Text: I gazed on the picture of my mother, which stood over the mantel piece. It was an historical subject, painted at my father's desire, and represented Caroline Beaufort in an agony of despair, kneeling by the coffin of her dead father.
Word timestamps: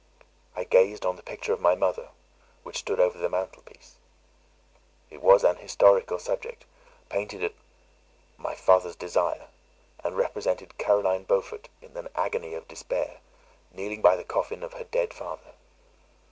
I 0.55 0.63
gazed 0.63 1.05
on 1.05 1.15
the 1.15 1.21
picture 1.21 1.53
of 1.53 1.61
my 1.61 1.75
mother, 1.75 2.09
which 2.63 2.79
stood 2.79 2.99
over 2.99 3.19
the 3.19 3.29
mantel 3.29 3.61
piece. 3.61 3.97
It 5.11 5.21
was 5.21 5.43
an 5.43 5.57
historical 5.57 6.17
subject, 6.17 6.65
painted 7.07 7.43
at 7.43 7.53
my 8.35 8.55
father's 8.55 8.95
desire, 8.95 9.49
and 10.03 10.17
represented 10.17 10.79
Caroline 10.79 11.21
Beaufort 11.25 11.69
in 11.83 11.95
an 11.95 12.09
agony 12.15 12.55
of 12.55 12.67
despair, 12.67 13.19
kneeling 13.71 14.01
by 14.01 14.15
the 14.15 14.23
coffin 14.23 14.63
of 14.63 14.73
her 14.73 14.85
dead 14.85 15.13
father. 15.13 15.51